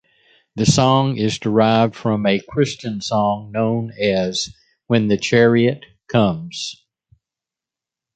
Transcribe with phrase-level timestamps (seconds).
[0.55, 4.49] The song is derived from a Christian song known as
[4.87, 6.83] "When the Chariot Comes".